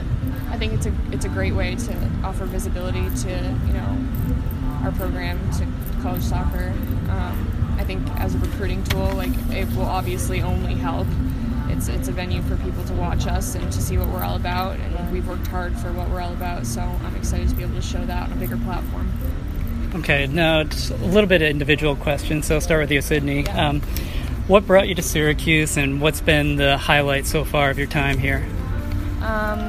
I 0.49 0.57
think 0.57 0.73
it's 0.73 0.87
a 0.87 0.93
it's 1.11 1.25
a 1.25 1.29
great 1.29 1.53
way 1.53 1.75
to 1.75 2.11
offer 2.23 2.45
visibility 2.45 3.07
to 3.21 3.29
you 3.67 3.73
know 3.73 3.97
our 4.83 4.91
program 4.93 5.39
to 5.53 5.67
college 6.01 6.23
soccer. 6.23 6.73
Um, 7.09 7.75
I 7.77 7.83
think 7.83 8.07
as 8.19 8.33
a 8.33 8.39
recruiting 8.39 8.83
tool, 8.85 9.11
like 9.13 9.31
it 9.51 9.67
will 9.75 9.83
obviously 9.83 10.41
only 10.41 10.73
help. 10.73 11.07
It's 11.69 11.87
it's 11.87 12.07
a 12.07 12.13
venue 12.13 12.41
for 12.41 12.57
people 12.57 12.83
to 12.85 12.93
watch 12.93 13.27
us 13.27 13.53
and 13.53 13.71
to 13.71 13.81
see 13.81 13.97
what 13.97 14.07
we're 14.07 14.23
all 14.23 14.37
about, 14.37 14.79
and 14.79 15.11
we've 15.11 15.27
worked 15.27 15.47
hard 15.47 15.77
for 15.77 15.93
what 15.93 16.09
we're 16.09 16.21
all 16.21 16.33
about. 16.33 16.65
So 16.65 16.81
I'm 16.81 17.15
excited 17.15 17.49
to 17.49 17.55
be 17.55 17.61
able 17.61 17.75
to 17.75 17.81
show 17.81 18.03
that 18.05 18.23
on 18.23 18.31
a 18.31 18.35
bigger 18.35 18.57
platform. 18.57 19.11
Okay, 19.95 20.27
now 20.27 20.59
it's 20.59 20.89
a 20.89 20.97
little 20.97 21.29
bit 21.29 21.41
of 21.41 21.47
individual 21.47 21.95
questions. 21.95 22.47
So 22.47 22.55
I'll 22.55 22.61
start 22.61 22.81
with 22.81 22.91
you, 22.91 23.01
Sydney. 23.01 23.47
Um, 23.47 23.79
what 24.47 24.67
brought 24.67 24.89
you 24.89 24.95
to 24.95 25.01
Syracuse, 25.01 25.77
and 25.77 26.01
what's 26.01 26.19
been 26.19 26.57
the 26.57 26.77
highlight 26.77 27.25
so 27.25 27.45
far 27.45 27.69
of 27.69 27.77
your 27.77 27.87
time 27.87 28.17
here? 28.17 28.45
Um, 29.21 29.61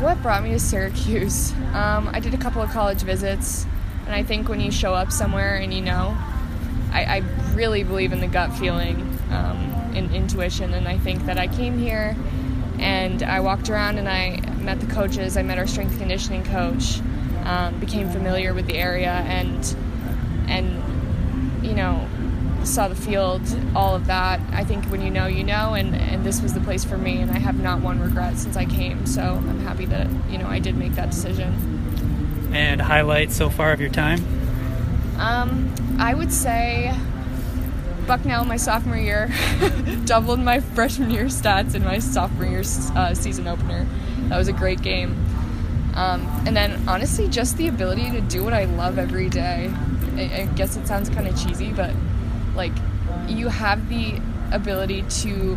what 0.00 0.22
brought 0.22 0.42
me 0.42 0.52
to 0.52 0.58
Syracuse? 0.58 1.52
Um, 1.74 2.08
I 2.14 2.18
did 2.18 2.32
a 2.32 2.38
couple 2.38 2.62
of 2.62 2.70
college 2.70 3.02
visits, 3.02 3.66
and 4.06 4.14
I 4.14 4.22
think 4.22 4.48
when 4.48 4.58
you 4.58 4.70
show 4.70 4.94
up 4.94 5.12
somewhere 5.12 5.56
and 5.56 5.72
you 5.72 5.82
know, 5.82 6.16
I, 6.90 7.04
I 7.04 7.22
really 7.54 7.84
believe 7.84 8.14
in 8.14 8.20
the 8.20 8.28
gut 8.28 8.54
feeling, 8.54 9.18
um, 9.30 9.92
in 9.94 10.14
intuition, 10.14 10.72
and 10.72 10.88
I 10.88 10.96
think 10.96 11.26
that 11.26 11.36
I 11.36 11.46
came 11.46 11.76
here 11.78 12.16
and 12.78 13.22
I 13.22 13.40
walked 13.40 13.68
around 13.68 13.98
and 13.98 14.08
I 14.08 14.40
met 14.62 14.80
the 14.80 14.86
coaches. 14.86 15.36
I 15.36 15.42
met 15.42 15.58
our 15.58 15.66
strength 15.66 15.98
conditioning 15.98 16.42
coach 16.42 17.00
um, 17.44 17.78
became 17.80 18.08
familiar 18.10 18.54
with 18.54 18.66
the 18.66 18.76
area 18.76 19.10
and 19.10 19.76
and 20.48 21.64
you 21.64 21.74
know 21.74 22.08
saw 22.64 22.88
the 22.88 22.94
field, 22.94 23.42
all 23.74 23.94
of 23.94 24.06
that. 24.06 24.40
I 24.52 24.64
think 24.64 24.84
when 24.86 25.02
you 25.02 25.10
know, 25.10 25.26
you 25.26 25.44
know, 25.44 25.74
and, 25.74 25.94
and 25.94 26.24
this 26.24 26.40
was 26.40 26.54
the 26.54 26.60
place 26.60 26.84
for 26.84 26.96
me, 26.96 27.20
and 27.20 27.30
I 27.30 27.38
have 27.38 27.60
not 27.60 27.80
one 27.80 28.00
regret 28.00 28.38
since 28.38 28.56
I 28.56 28.64
came. 28.64 29.06
So 29.06 29.22
I'm 29.22 29.60
happy 29.60 29.84
that 29.86 30.08
you 30.30 30.38
know 30.38 30.46
I 30.46 30.58
did 30.58 30.76
make 30.76 30.92
that 30.92 31.10
decision. 31.10 32.50
And 32.52 32.80
highlights 32.80 33.36
so 33.36 33.48
far 33.50 33.72
of 33.72 33.80
your 33.80 33.90
time? 33.90 34.20
Um, 35.18 35.74
I 35.98 36.14
would 36.14 36.32
say 36.32 36.94
Bucknell 38.06 38.44
my 38.44 38.56
sophomore 38.56 38.96
year, 38.96 39.32
doubled 40.04 40.40
my 40.40 40.60
freshman 40.60 41.10
year 41.10 41.24
stats 41.24 41.74
in 41.74 41.84
my 41.84 41.98
sophomore 41.98 42.46
year 42.46 42.62
uh, 42.94 43.14
season 43.14 43.46
opener. 43.46 43.86
That 44.28 44.38
was 44.38 44.48
a 44.48 44.52
great 44.52 44.82
game. 44.82 45.16
Um, 45.94 46.26
and 46.46 46.56
then 46.56 46.88
honestly, 46.88 47.28
just 47.28 47.56
the 47.56 47.68
ability 47.68 48.10
to 48.10 48.20
do 48.20 48.42
what 48.42 48.52
I 48.52 48.64
love 48.64 48.98
every 48.98 49.28
day. 49.28 49.72
I, 50.16 50.42
I 50.42 50.48
guess 50.54 50.76
it 50.76 50.86
sounds 50.86 51.08
kind 51.08 51.28
of 51.28 51.40
cheesy, 51.40 51.72
but 51.72 51.94
like 52.54 52.72
you 53.28 53.48
have 53.48 53.88
the 53.88 54.20
ability 54.52 55.02
to 55.02 55.56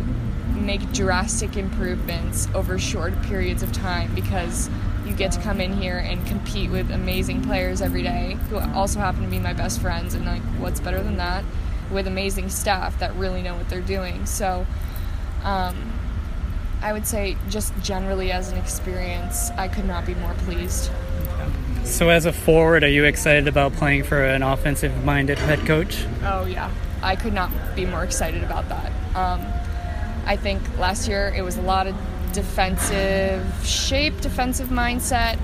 make 0.54 0.92
drastic 0.92 1.56
improvements 1.56 2.48
over 2.54 2.78
short 2.78 3.20
periods 3.22 3.62
of 3.62 3.72
time 3.72 4.14
because 4.14 4.70
you 5.06 5.14
get 5.14 5.30
to 5.32 5.40
come 5.40 5.60
in 5.60 5.72
here 5.72 5.98
and 5.98 6.26
compete 6.26 6.70
with 6.70 6.90
amazing 6.90 7.42
players 7.42 7.80
every 7.82 8.02
day 8.02 8.36
who 8.48 8.58
also 8.74 8.98
happen 8.98 9.22
to 9.22 9.28
be 9.28 9.38
my 9.38 9.52
best 9.52 9.80
friends 9.80 10.14
and 10.14 10.24
like 10.24 10.42
what's 10.58 10.80
better 10.80 11.02
than 11.02 11.16
that 11.16 11.44
with 11.92 12.06
amazing 12.06 12.48
staff 12.48 12.98
that 12.98 13.14
really 13.14 13.42
know 13.42 13.54
what 13.54 13.68
they're 13.68 13.80
doing 13.80 14.24
so 14.26 14.66
um, 15.44 15.76
I 16.82 16.92
would 16.92 17.06
say, 17.06 17.36
just 17.48 17.72
generally 17.82 18.32
as 18.32 18.52
an 18.52 18.58
experience, 18.58 19.50
I 19.52 19.68
could 19.68 19.86
not 19.86 20.06
be 20.06 20.14
more 20.14 20.34
pleased. 20.34 20.90
So, 21.84 22.08
as 22.08 22.26
a 22.26 22.32
forward, 22.32 22.84
are 22.84 22.88
you 22.88 23.04
excited 23.04 23.48
about 23.48 23.72
playing 23.72 24.04
for 24.04 24.24
an 24.24 24.42
offensive 24.42 25.04
minded 25.04 25.38
head 25.38 25.60
coach? 25.60 26.04
Oh, 26.24 26.44
yeah. 26.44 26.70
I 27.02 27.16
could 27.16 27.32
not 27.32 27.50
be 27.76 27.86
more 27.86 28.04
excited 28.04 28.42
about 28.42 28.68
that. 28.68 28.90
Um, 29.16 29.40
I 30.26 30.36
think 30.36 30.60
last 30.78 31.08
year 31.08 31.32
it 31.36 31.42
was 31.42 31.56
a 31.56 31.62
lot 31.62 31.86
of 31.86 31.94
defensive 32.32 33.44
shape, 33.64 34.20
defensive 34.20 34.68
mindset, 34.68 35.38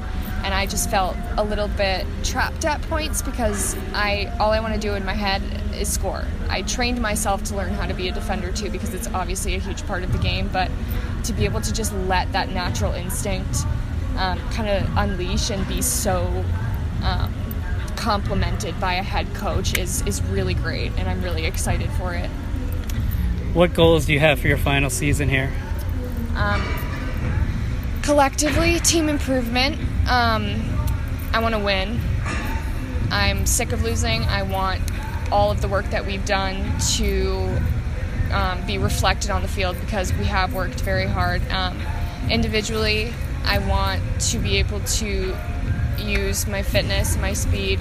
and 0.44 0.52
I 0.52 0.66
just 0.66 0.90
felt 0.90 1.16
a 1.36 1.44
little 1.44 1.68
bit 1.68 2.04
trapped 2.24 2.64
at 2.64 2.82
points 2.82 3.22
because 3.22 3.76
I 3.94 4.32
all 4.40 4.50
I 4.50 4.60
want 4.60 4.74
to 4.74 4.80
do 4.80 4.94
in 4.94 5.04
my 5.04 5.14
head 5.14 5.42
is 5.74 5.88
score. 5.88 6.24
I 6.48 6.62
trained 6.62 7.00
myself 7.00 7.44
to 7.44 7.56
learn 7.56 7.72
how 7.74 7.86
to 7.86 7.94
be 7.94 8.08
a 8.08 8.12
defender 8.12 8.50
too 8.50 8.68
because 8.68 8.92
it's 8.92 9.06
obviously 9.08 9.54
a 9.54 9.58
huge 9.58 9.86
part 9.86 10.02
of 10.02 10.12
the 10.12 10.18
game, 10.18 10.50
but 10.52 10.70
to 11.24 11.32
be 11.32 11.44
able 11.44 11.60
to 11.60 11.72
just 11.72 11.92
let 11.92 12.32
that 12.32 12.50
natural 12.50 12.92
instinct 12.92 13.64
um, 14.16 14.38
kind 14.50 14.68
of 14.68 14.96
unleash 14.96 15.50
and 15.50 15.66
be 15.68 15.80
so 15.80 16.44
um, 17.02 17.32
complemented 17.96 18.78
by 18.80 18.94
a 18.94 19.02
head 19.02 19.32
coach 19.34 19.78
is, 19.78 20.02
is 20.06 20.22
really 20.24 20.54
great, 20.54 20.92
and 20.98 21.08
I'm 21.08 21.22
really 21.22 21.44
excited 21.44 21.90
for 21.92 22.14
it. 22.14 22.28
What 23.52 23.74
goals 23.74 24.06
do 24.06 24.12
you 24.12 24.20
have 24.20 24.40
for 24.40 24.48
your 24.48 24.56
final 24.56 24.90
season 24.90 25.28
here? 25.28 25.52
Um, 26.34 26.62
collectively, 28.02 28.80
team 28.80 29.08
improvement. 29.08 29.78
Um, 30.08 30.60
I 31.32 31.40
want 31.40 31.54
to 31.54 31.60
win. 31.60 32.00
I'm 33.10 33.46
sick 33.46 33.72
of 33.72 33.82
losing. 33.82 34.22
I 34.24 34.42
want 34.42 34.80
all 35.30 35.50
of 35.50 35.60
the 35.60 35.68
work 35.68 35.88
that 35.90 36.06
we've 36.06 36.24
done 36.24 36.78
to 36.96 37.60
um, 38.32 38.64
be 38.66 38.78
reflected 38.78 39.30
on 39.30 39.42
the 39.42 39.48
field 39.48 39.78
because 39.80 40.12
we 40.14 40.24
have 40.24 40.54
worked 40.54 40.80
very 40.80 41.06
hard. 41.06 41.42
Um, 41.50 41.80
individually, 42.30 43.12
I 43.44 43.58
want 43.58 44.02
to 44.30 44.38
be 44.38 44.56
able 44.58 44.80
to 44.80 45.36
use 45.98 46.46
my 46.46 46.62
fitness, 46.62 47.16
my 47.16 47.32
speed, 47.32 47.80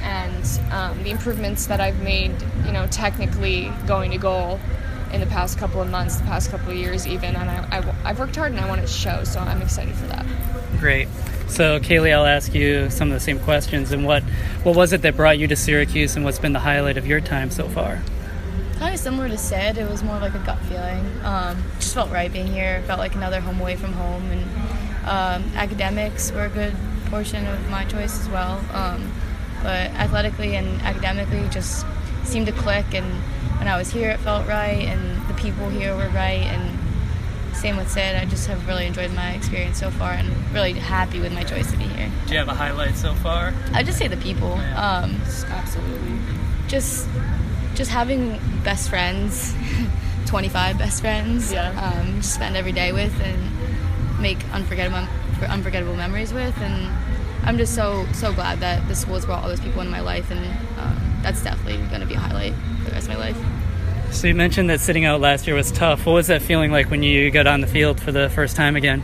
and 0.00 0.60
um, 0.70 1.02
the 1.02 1.10
improvements 1.10 1.66
that 1.66 1.80
I've 1.80 2.00
made, 2.02 2.32
you 2.64 2.72
know, 2.72 2.86
technically 2.86 3.72
going 3.86 4.12
to 4.12 4.18
goal 4.18 4.60
in 5.12 5.20
the 5.20 5.26
past 5.26 5.58
couple 5.58 5.80
of 5.80 5.90
months, 5.90 6.16
the 6.16 6.24
past 6.24 6.50
couple 6.50 6.70
of 6.70 6.76
years, 6.76 7.06
even. 7.06 7.36
And 7.36 7.50
I, 7.50 7.78
I, 8.04 8.08
have 8.08 8.18
worked 8.18 8.36
hard 8.36 8.52
and 8.52 8.60
I 8.60 8.68
want 8.68 8.80
it 8.80 8.86
to 8.86 8.92
show, 8.92 9.24
so 9.24 9.40
I'm 9.40 9.62
excited 9.62 9.94
for 9.94 10.06
that. 10.06 10.26
Great. 10.78 11.08
So, 11.48 11.78
Kaylee, 11.78 12.12
I'll 12.12 12.26
ask 12.26 12.54
you 12.54 12.90
some 12.90 13.08
of 13.08 13.14
the 13.14 13.20
same 13.20 13.38
questions. 13.40 13.92
And 13.92 14.04
what, 14.04 14.22
what 14.62 14.76
was 14.76 14.92
it 14.92 15.02
that 15.02 15.16
brought 15.16 15.38
you 15.38 15.46
to 15.46 15.56
Syracuse, 15.56 16.16
and 16.16 16.24
what's 16.24 16.38
been 16.38 16.52
the 16.52 16.60
highlight 16.60 16.96
of 16.96 17.06
your 17.06 17.20
time 17.20 17.50
so 17.50 17.68
far? 17.68 18.02
Kind 18.78 18.94
of 18.94 19.00
similar 19.00 19.28
to 19.28 19.38
Sid. 19.38 19.78
It 19.78 19.88
was 19.88 20.02
more 20.02 20.18
like 20.18 20.34
a 20.34 20.38
gut 20.40 20.58
feeling. 20.60 21.04
Um, 21.22 21.62
just 21.78 21.94
felt 21.94 22.10
right 22.10 22.30
being 22.30 22.46
here. 22.46 22.82
Felt 22.86 22.98
like 22.98 23.14
another 23.14 23.40
home 23.40 23.60
away 23.60 23.76
from 23.76 23.92
home, 23.94 24.30
and 24.30 24.42
um, 25.06 25.56
academics 25.56 26.30
were 26.30 26.44
a 26.44 26.50
good 26.50 26.74
portion 27.06 27.46
of 27.46 27.70
my 27.70 27.84
choice 27.84 28.20
as 28.20 28.28
well. 28.28 28.62
Um, 28.72 29.10
but 29.62 29.90
athletically 29.92 30.56
and 30.56 30.80
academically, 30.82 31.48
just 31.48 31.86
seemed 32.24 32.46
to 32.46 32.52
click. 32.52 32.92
And 32.92 33.06
when 33.58 33.66
I 33.66 33.78
was 33.78 33.90
here, 33.90 34.10
it 34.10 34.20
felt 34.20 34.46
right, 34.46 34.84
and 34.84 35.26
the 35.26 35.34
people 35.34 35.70
here 35.70 35.96
were 35.96 36.08
right, 36.10 36.44
and 36.44 36.78
same 37.56 37.78
with 37.78 37.90
Sid. 37.90 38.14
I 38.14 38.26
just 38.26 38.46
have 38.48 38.68
really 38.68 38.86
enjoyed 38.86 39.12
my 39.14 39.30
experience 39.32 39.78
so 39.80 39.90
far 39.90 40.12
and 40.12 40.28
really 40.52 40.74
happy 40.74 41.20
with 41.20 41.32
my 41.32 41.42
choice 41.42 41.70
to 41.72 41.78
be 41.78 41.84
here. 41.84 42.10
Do 42.26 42.32
you 42.34 42.38
have 42.38 42.48
a 42.48 42.54
highlight 42.54 42.96
so 42.96 43.14
far? 43.14 43.54
I'd 43.72 43.86
just 43.86 43.96
say 43.96 44.08
the 44.08 44.18
people. 44.18 44.50
Yeah. 44.56 44.98
Um, 45.04 45.20
Absolutely. 45.48 46.18
Just, 46.68 47.08
just 47.74 47.90
having 47.90 48.38
best 48.66 48.90
friends, 48.90 49.54
25 50.26 50.76
best 50.76 51.00
friends. 51.00 51.52
Yeah. 51.52 51.70
Um, 51.80 52.20
spend 52.20 52.56
every 52.56 52.72
day 52.72 52.92
with 52.92 53.14
and 53.22 54.20
make 54.20 54.38
unforgettable, 54.52 55.08
unforgettable 55.48 55.94
memories 55.94 56.32
with, 56.32 56.58
and 56.58 56.92
I'm 57.44 57.58
just 57.58 57.76
so 57.76 58.04
so 58.12 58.32
glad 58.32 58.58
that 58.60 58.86
the 58.88 58.96
school 58.96 59.14
has 59.14 59.24
brought 59.24 59.44
all 59.44 59.48
those 59.48 59.60
people 59.60 59.80
into 59.80 59.92
my 59.92 60.00
life, 60.00 60.32
and 60.32 60.44
um, 60.80 61.20
that's 61.22 61.44
definitely 61.44 61.78
going 61.86 62.00
to 62.00 62.06
be 62.08 62.14
a 62.14 62.18
highlight 62.18 62.54
for 62.82 62.86
the 62.86 62.90
rest 62.90 63.08
of 63.08 63.14
my 63.14 63.20
life. 63.20 63.38
So 64.10 64.26
you 64.26 64.34
mentioned 64.34 64.68
that 64.70 64.80
sitting 64.80 65.04
out 65.04 65.20
last 65.20 65.46
year 65.46 65.54
was 65.54 65.70
tough. 65.70 66.04
What 66.04 66.14
was 66.14 66.26
that 66.26 66.42
feeling 66.42 66.72
like 66.72 66.90
when 66.90 67.04
you 67.04 67.30
got 67.30 67.46
on 67.46 67.60
the 67.60 67.66
field 67.68 68.00
for 68.00 68.10
the 68.10 68.28
first 68.30 68.56
time 68.56 68.74
again? 68.74 69.00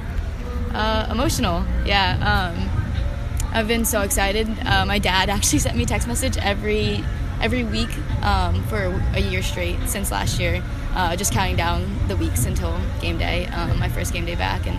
Uh, 0.73 1.07
emotional, 1.09 1.65
yeah. 1.87 2.53
Um, 2.59 3.49
I've 3.53 3.69
been 3.69 3.85
so 3.85 4.01
excited. 4.01 4.49
Uh, 4.67 4.87
my 4.87 4.99
dad 4.99 5.29
actually 5.37 5.61
sent 5.61 5.77
me 5.77 5.85
a 5.85 5.87
text 5.87 6.09
message 6.09 6.37
every 6.39 7.05
every 7.43 7.65
week 7.65 7.91
um, 8.23 8.63
for 8.65 9.03
a 9.15 9.21
year 9.21 9.43
straight 9.43 9.77
since 9.87 10.11
last 10.11 10.39
year, 10.41 10.63
uh, 10.95 11.17
just 11.17 11.33
counting 11.33 11.57
down 11.57 12.09
the 12.09 12.17
weeks 12.17 12.47
until 12.47 12.79
game 13.01 13.19
day, 13.19 13.47
um, 13.49 13.79
my 13.79 13.89
first 13.89 14.13
game 14.13 14.25
day 14.25 14.37
back, 14.37 14.67
and 14.67 14.79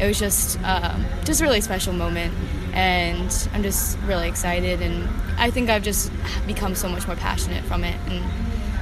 it 0.00 0.06
was 0.06 0.18
just 0.18 0.62
um, 0.62 1.04
just 1.24 1.40
a 1.40 1.44
really 1.44 1.60
special 1.60 1.92
moment. 1.92 2.32
And 2.74 3.48
I'm 3.52 3.62
just 3.62 3.98
really 4.00 4.28
excited, 4.28 4.80
and 4.80 5.08
I 5.38 5.50
think 5.50 5.70
I've 5.70 5.82
just 5.82 6.12
become 6.46 6.74
so 6.74 6.88
much 6.88 7.06
more 7.06 7.16
passionate 7.16 7.64
from 7.64 7.84
it, 7.84 7.96
and 8.08 8.24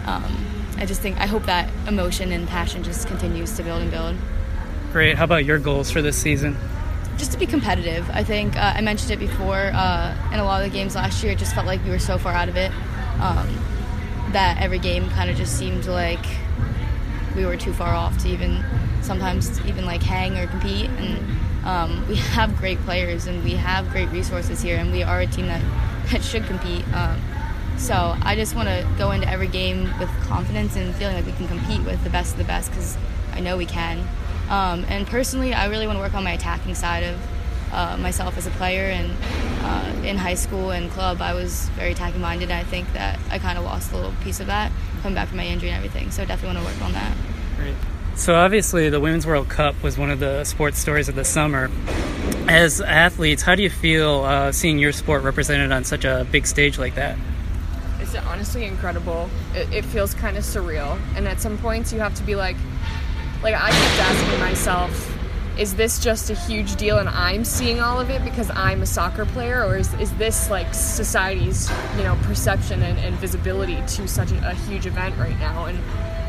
um, 0.06 0.46
I 0.76 0.86
just 0.86 1.00
think 1.00 1.18
I 1.18 1.26
hope 1.26 1.44
that 1.44 1.70
emotion 1.86 2.32
and 2.32 2.46
passion 2.48 2.82
just 2.82 3.06
continues 3.06 3.56
to 3.56 3.62
build 3.62 3.82
and 3.82 3.90
build. 3.90 4.16
Great. 4.92 5.16
How 5.16 5.24
about 5.24 5.44
your 5.44 5.58
goals 5.58 5.90
for 5.90 6.02
this 6.02 6.16
season? 6.16 6.56
Just 7.20 7.32
to 7.32 7.38
be 7.38 7.44
competitive. 7.44 8.08
I 8.14 8.24
think 8.24 8.56
uh, 8.56 8.72
I 8.74 8.80
mentioned 8.80 9.10
it 9.10 9.18
before. 9.18 9.72
Uh, 9.74 10.16
in 10.32 10.40
a 10.40 10.44
lot 10.44 10.64
of 10.64 10.72
the 10.72 10.74
games 10.74 10.94
last 10.94 11.22
year, 11.22 11.32
it 11.32 11.38
just 11.38 11.54
felt 11.54 11.66
like 11.66 11.84
we 11.84 11.90
were 11.90 11.98
so 11.98 12.16
far 12.16 12.32
out 12.32 12.48
of 12.48 12.56
it 12.56 12.72
um, 13.20 13.46
that 14.32 14.56
every 14.58 14.78
game 14.78 15.06
kind 15.10 15.28
of 15.28 15.36
just 15.36 15.58
seemed 15.58 15.84
like 15.84 16.24
we 17.36 17.44
were 17.44 17.58
too 17.58 17.74
far 17.74 17.92
off 17.92 18.16
to 18.22 18.28
even 18.28 18.64
sometimes 19.02 19.60
even 19.66 19.84
like 19.84 20.02
hang 20.02 20.38
or 20.38 20.46
compete. 20.46 20.88
And 20.88 21.66
um, 21.66 22.08
we 22.08 22.16
have 22.36 22.56
great 22.56 22.78
players 22.86 23.26
and 23.26 23.44
we 23.44 23.52
have 23.52 23.90
great 23.90 24.08
resources 24.08 24.62
here, 24.62 24.78
and 24.78 24.90
we 24.90 25.02
are 25.02 25.20
a 25.20 25.26
team 25.26 25.44
that 25.48 25.62
that 26.12 26.24
should 26.24 26.46
compete. 26.46 26.88
Um, 26.94 27.20
so 27.76 28.16
I 28.22 28.34
just 28.34 28.54
want 28.56 28.68
to 28.68 28.88
go 28.96 29.10
into 29.10 29.28
every 29.28 29.48
game 29.48 29.92
with 29.98 30.08
confidence 30.22 30.74
and 30.74 30.94
feeling 30.94 31.16
like 31.16 31.26
we 31.26 31.32
can 31.32 31.48
compete 31.48 31.82
with 31.82 32.02
the 32.02 32.08
best 32.08 32.32
of 32.32 32.38
the 32.38 32.44
best 32.44 32.70
because 32.70 32.96
I 33.34 33.40
know 33.40 33.58
we 33.58 33.66
can. 33.66 34.08
Um, 34.50 34.84
and 34.88 35.06
personally, 35.06 35.54
I 35.54 35.66
really 35.66 35.86
want 35.86 35.96
to 35.96 36.02
work 36.02 36.14
on 36.14 36.24
my 36.24 36.32
attacking 36.32 36.74
side 36.74 37.04
of 37.04 37.72
uh, 37.72 37.96
myself 37.98 38.36
as 38.36 38.46
a 38.46 38.50
player. 38.50 38.90
And 38.90 39.12
uh, 39.62 40.06
in 40.06 40.16
high 40.16 40.34
school 40.34 40.72
and 40.72 40.90
club, 40.90 41.22
I 41.22 41.34
was 41.34 41.68
very 41.70 41.92
attacking 41.92 42.20
minded. 42.20 42.50
I 42.50 42.64
think 42.64 42.92
that 42.92 43.18
I 43.30 43.38
kind 43.38 43.56
of 43.56 43.64
lost 43.64 43.92
a 43.92 43.96
little 43.96 44.12
piece 44.22 44.40
of 44.40 44.48
that 44.48 44.72
coming 45.02 45.14
back 45.14 45.28
from 45.28 45.36
my 45.38 45.46
injury 45.46 45.70
and 45.70 45.76
everything. 45.76 46.10
So 46.10 46.22
I 46.22 46.26
definitely 46.26 46.56
want 46.56 46.66
to 46.66 46.74
work 46.74 46.84
on 46.84 46.92
that. 46.92 47.16
Great. 47.56 47.76
So 48.16 48.34
obviously, 48.34 48.90
the 48.90 49.00
Women's 49.00 49.26
World 49.26 49.48
Cup 49.48 49.80
was 49.82 49.96
one 49.96 50.10
of 50.10 50.18
the 50.18 50.44
sports 50.44 50.78
stories 50.78 51.08
of 51.08 51.14
the 51.14 51.24
summer. 51.24 51.70
As 52.48 52.80
athletes, 52.80 53.42
how 53.42 53.54
do 53.54 53.62
you 53.62 53.70
feel 53.70 54.24
uh, 54.24 54.52
seeing 54.52 54.78
your 54.78 54.92
sport 54.92 55.22
represented 55.22 55.70
on 55.70 55.84
such 55.84 56.04
a 56.04 56.26
big 56.30 56.46
stage 56.46 56.78
like 56.78 56.96
that? 56.96 57.16
It's 58.00 58.14
honestly 58.16 58.64
incredible. 58.64 59.30
It, 59.54 59.72
it 59.72 59.84
feels 59.84 60.12
kind 60.14 60.36
of 60.36 60.42
surreal, 60.42 61.00
and 61.14 61.28
at 61.28 61.40
some 61.40 61.56
points 61.58 61.92
you 61.92 62.00
have 62.00 62.14
to 62.16 62.22
be 62.24 62.34
like, 62.34 62.56
like 63.42 63.54
I 63.54 63.70
kept 63.70 64.00
asking 64.00 64.40
myself, 64.40 65.16
is 65.58 65.74
this 65.74 65.98
just 65.98 66.30
a 66.30 66.34
huge 66.34 66.76
deal 66.76 66.98
and 66.98 67.08
I'm 67.08 67.44
seeing 67.44 67.80
all 67.80 68.00
of 68.00 68.08
it 68.08 68.24
because 68.24 68.50
I'm 68.50 68.82
a 68.82 68.86
soccer 68.86 69.26
player, 69.26 69.64
or 69.64 69.76
is, 69.76 69.92
is 69.94 70.12
this 70.14 70.50
like 70.50 70.72
society's 70.72 71.70
you 71.96 72.02
know 72.02 72.16
perception 72.22 72.82
and, 72.82 72.98
and 72.98 73.14
visibility 73.16 73.76
to 73.76 74.08
such 74.08 74.32
a, 74.32 74.50
a 74.50 74.54
huge 74.54 74.86
event 74.86 75.16
right 75.18 75.38
now? 75.38 75.66
And 75.66 75.78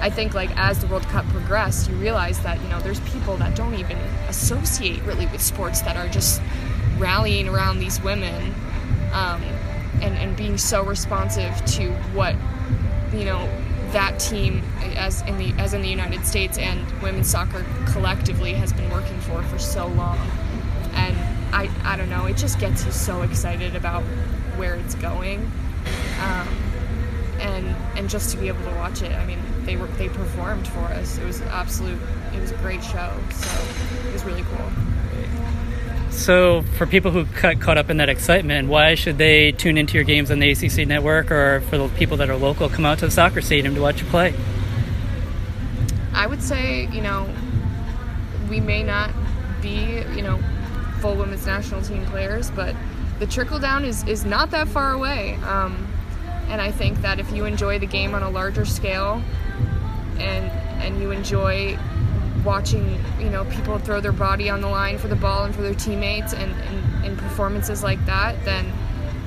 I 0.02 0.10
think 0.10 0.34
like 0.34 0.50
as 0.58 0.80
the 0.80 0.88
World 0.88 1.04
Cup 1.04 1.26
progressed, 1.28 1.90
you 1.90 1.96
realize 1.96 2.42
that 2.42 2.62
you 2.62 2.68
know 2.70 2.80
there's 2.82 3.00
people 3.02 3.38
that 3.38 3.56
don't 3.56 3.76
even 3.76 3.98
associate 4.28 5.02
really 5.04 5.28
with 5.28 5.42
sports 5.42 5.82
that 5.82 5.96
are 5.96 6.08
just 6.10 6.42
rallying 6.98 7.48
around 7.48 7.80
these 7.80 8.02
women. 8.02 8.54
Um, 9.14 9.42
and, 10.02 10.18
and 10.18 10.36
being 10.36 10.58
so 10.58 10.84
responsive 10.84 11.54
to 11.66 11.92
what 12.14 12.36
you 13.14 13.26
know 13.26 13.48
that 13.92 14.20
team 14.20 14.64
as 14.96 15.22
in 15.24 15.38
the 15.38 15.54
as 15.62 15.74
in 15.74 15.82
the 15.82 15.90
United 15.90 16.26
States 16.26 16.58
and 16.58 16.80
women's 17.02 17.30
soccer 17.30 17.66
collectively 17.88 18.54
has 18.54 18.72
been 18.74 18.90
working 18.90 19.20
for 19.22 19.42
for 19.44 19.60
so 19.60 19.88
long. 19.88 20.18
And 20.94 21.16
I 21.54 21.70
I 21.84 21.98
don't 21.98 22.10
know 22.10 22.26
it 22.26 22.38
just 22.38 22.60
gets 22.60 22.86
you 22.86 22.92
so 22.92 23.22
excited 23.22 23.76
about 23.76 24.04
where 24.58 24.76
it's 24.76 24.96
going 24.96 25.40
um, 26.22 26.48
and 27.40 27.76
and 27.98 28.10
just 28.10 28.32
to 28.32 28.38
be 28.38 28.48
able 28.48 28.64
to 28.64 28.76
watch 28.76 29.02
it. 29.02 29.12
I 29.12 29.26
mean 29.26 29.40
they 29.66 29.76
were 29.76 29.88
they 29.88 30.10
performed 30.10 30.68
for 30.68 30.80
us. 30.80 31.18
It 31.18 31.26
was 31.26 31.42
absolute 31.42 32.00
it 32.34 32.40
was 32.40 32.52
a 32.52 32.58
great 32.58 32.84
show. 32.84 33.14
So 33.32 33.64
it 34.08 34.14
was 34.14 34.24
really 34.24 34.44
cool 34.44 34.72
so, 36.22 36.62
for 36.78 36.86
people 36.86 37.12
who 37.12 37.26
got 37.42 37.60
caught 37.60 37.78
up 37.78 37.90
in 37.90 37.98
that 37.98 38.10
excitement, 38.10 38.70
why 38.70 38.96
should 38.96 39.18
they 39.18 39.52
tune 39.52 39.78
into 39.78 39.96
your 39.96 40.04
games 40.04 40.32
on 40.32 40.40
the 40.40 40.52
ACC 40.52 40.88
network, 40.88 41.32
or 41.32 41.62
for 41.70 41.78
the 41.78 41.88
people 41.90 42.18
that 42.18 42.30
are 42.30 42.38
local, 42.38 42.70
come 42.70 42.86
out 42.86 43.00
to 43.00 43.06
the 43.06 43.12
soccer 43.12 43.42
stadium 43.42 43.76
to 43.76 43.82
watch 43.82 44.02
you 44.02 44.08
play? 44.08 44.34
I 46.14 46.28
would 46.28 46.42
say, 46.42 46.88
you 46.92 47.02
know, 47.02 47.30
we 48.50 48.60
may 48.60 48.84
not 48.84 49.12
be, 49.62 50.04
you 50.16 50.22
know, 50.22 50.40
full 51.00 51.16
women's 51.16 51.46
national 51.46 51.82
team 51.82 52.06
players, 52.06 52.52
but 52.52 52.76
the 53.20 53.28
trickle 53.28 53.60
down 53.60 53.84
is, 53.84 54.04
is 54.08 54.24
not 54.24 54.52
that 54.52 54.68
far 54.68 54.92
away. 54.92 55.36
Um, 55.44 55.88
and 56.48 56.62
I 56.62 56.72
think 56.72 57.02
that 57.02 57.20
if 57.20 57.32
you 57.32 57.46
enjoy 57.46 57.80
the 57.80 57.86
game 57.86 58.14
on 58.14 58.24
a 58.24 58.30
larger 58.30 58.66
scale 58.66 59.22
and 60.18 60.52
and 60.82 61.02
you 61.02 61.12
enjoy 61.12 61.78
watching 62.44 62.98
you 63.20 63.30
know 63.30 63.46
people 63.46 63.78
throw 63.80 64.00
their 64.00 64.12
body 64.12 64.50
on 64.50 64.62
the 64.62 64.68
line 64.68 64.98
for 64.98 65.08
the 65.08 65.16
ball 65.16 65.44
and 65.44 65.56
for 65.56 65.62
their 65.62 65.74
teammates 65.74 66.34
and, 66.34 66.52
and 67.06 67.18
performances 67.18 67.84
like 67.84 68.04
that 68.06 68.44
then 68.46 68.72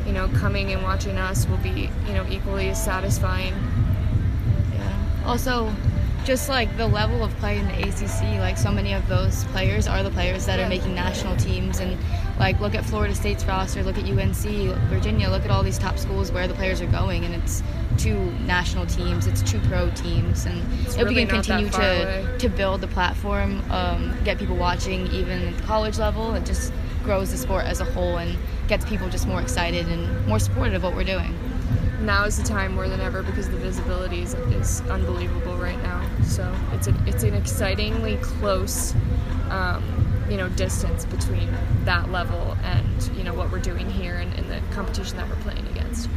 you 0.07 0.13
know 0.13 0.29
coming 0.29 0.73
and 0.73 0.83
watching 0.83 1.17
us 1.17 1.47
will 1.49 1.59
be 1.59 1.91
you 2.07 2.13
know 2.13 2.27
equally 2.29 2.69
as 2.69 2.83
satisfying 2.83 3.55
yeah 4.73 5.23
also 5.25 5.73
just 6.25 6.49
like 6.49 6.75
the 6.77 6.87
level 6.87 7.23
of 7.23 7.31
play 7.37 7.59
in 7.59 7.67
the 7.67 7.89
ACC 7.89 8.39
like 8.41 8.57
so 8.57 8.73
many 8.73 8.95
of 8.95 9.07
those 9.09 9.45
players 9.45 9.87
are 9.87 10.03
the 10.03 10.11
players 10.11 10.47
that 10.47 10.59
yeah. 10.59 10.67
are 10.67 10.69
making 10.69 10.95
national 10.95 11.37
teams 11.37 11.81
and 11.81 11.99
Like 12.39 12.61
look 12.61 12.75
at 12.75 12.85
Florida 12.85 13.15
State's 13.15 13.45
roster, 13.45 13.83
look 13.83 13.97
at 13.97 14.05
UNC, 14.05 14.77
Virginia, 14.89 15.29
look 15.31 15.45
at 15.45 15.51
all 15.51 15.63
these 15.63 15.79
top 15.79 15.99
schools 15.99 16.33
where 16.33 16.49
the 16.49 16.55
players 16.55 16.81
are 16.81 16.87
going, 16.87 17.25
and 17.25 17.35
it's 17.35 17.63
two 17.97 18.19
national 18.47 18.87
teams, 18.87 19.27
it's 19.27 19.43
two 19.43 19.61
pro 19.61 19.89
teams, 19.91 20.45
and 20.47 20.61
It's 20.83 20.95
if 20.95 21.03
really 21.03 21.15
we 21.15 21.27
can 21.27 21.29
continue 21.43 21.71
to 21.71 21.79
away. 21.79 22.39
to 22.39 22.49
build 22.49 22.81
the 22.81 22.89
platform, 22.89 23.63
um, 23.71 24.17
get 24.25 24.39
people 24.39 24.57
watching 24.57 25.07
even 25.09 25.43
at 25.49 25.57
the 25.57 25.63
college 25.63 25.97
level, 25.99 26.35
it 26.35 26.45
just 26.45 26.73
grows 27.05 27.31
the 27.31 27.37
sport 27.37 27.67
as 27.67 27.81
a 27.81 27.85
whole 27.85 28.17
and 28.17 28.37
gets 28.67 28.85
people 28.87 29.09
just 29.11 29.27
more 29.29 29.41
excited 29.41 29.87
and 29.89 30.27
more 30.27 30.39
supportive 30.39 30.75
of 30.75 30.83
what 30.83 30.95
we're 30.97 31.05
doing. 31.05 31.39
now 32.01 32.25
is 32.25 32.37
the 32.37 32.43
time 32.47 32.75
more 32.75 32.89
than 32.89 33.01
ever 33.01 33.23
because 33.23 33.49
the 33.49 33.57
visibility 33.57 34.23
is, 34.23 34.35
is 34.35 34.81
unbelievable 34.91 35.57
right 35.57 35.81
now. 35.83 36.05
So 36.25 36.53
it's 36.73 36.87
a, 36.89 36.95
it's 37.07 37.23
an 37.23 37.35
excitingly 37.35 38.17
close, 38.17 38.95
um, 39.51 39.83
you 40.29 40.37
know, 40.37 40.49
distance 40.51 41.05
between 41.05 41.51
that 41.85 42.11
level 42.11 42.57
and 42.63 43.11
you 43.17 43.25
know 43.25 43.35
what 43.35 43.51
we're 43.51 43.59
doing 43.59 43.89
here 43.91 44.17
and, 44.17 44.33
and 44.35 44.51
the 44.51 44.61
competition 44.75 45.17
that 45.17 45.29
we're 45.29 45.37
playing 45.37 45.67
against. 45.69 46.09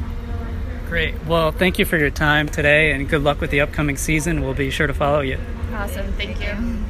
Great. 0.87 1.25
Well, 1.25 1.51
thank 1.51 1.79
you 1.79 1.85
for 1.85 1.97
your 1.97 2.09
time 2.09 2.47
today 2.47 2.91
and 2.93 3.09
good 3.09 3.21
luck 3.21 3.41
with 3.41 3.51
the 3.51 3.59
upcoming 3.59 3.97
season. 3.97 4.41
We'll 4.41 4.53
be 4.53 4.69
sure 4.69 4.87
to 4.87 4.93
follow 4.93 5.19
you. 5.19 5.37
Awesome, 5.73 6.13
thank 6.13 6.41
you. 6.41 6.85